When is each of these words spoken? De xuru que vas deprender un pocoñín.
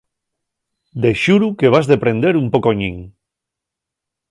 De 1.03 1.11
xuru 1.21 1.47
que 1.59 1.71
vas 1.75 1.89
deprender 1.93 2.33
un 2.41 2.45
pocoñín. 2.53 2.97